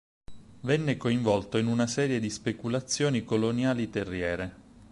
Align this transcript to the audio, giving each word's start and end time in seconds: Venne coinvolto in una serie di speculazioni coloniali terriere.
Venne 0.61 0.97
coinvolto 0.97 1.59
in 1.59 1.67
una 1.67 1.85
serie 1.85 2.19
di 2.19 2.31
speculazioni 2.31 3.23
coloniali 3.23 3.87
terriere. 3.91 4.53